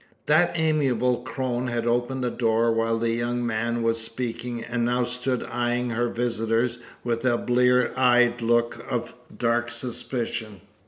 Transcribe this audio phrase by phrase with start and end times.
[0.25, 5.03] That amiable crone had opened the door while the young man was speaking, and now
[5.03, 10.61] stood eyeing her visitors with a blear eyed look of dark suspicion.